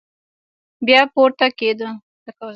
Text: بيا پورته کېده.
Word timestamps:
بيا 0.85 1.01
پورته 1.13 1.45
کېده. 1.59 1.89